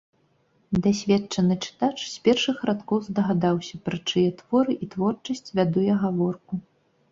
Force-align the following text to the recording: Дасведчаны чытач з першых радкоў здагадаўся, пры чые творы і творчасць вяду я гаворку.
Дасведчаны 0.85 1.57
чытач 1.65 1.97
з 2.13 2.23
першых 2.29 2.57
радкоў 2.71 3.03
здагадаўся, 3.09 3.75
пры 3.89 3.97
чые 4.09 4.29
творы 4.43 4.73
і 4.87 4.91
творчасць 4.97 5.53
вяду 5.61 5.87
я 5.93 6.03
гаворку. 6.09 6.53